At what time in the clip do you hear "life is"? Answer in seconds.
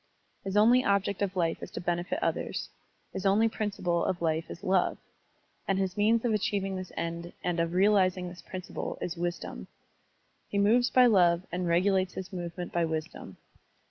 1.35-1.69, 4.19-4.63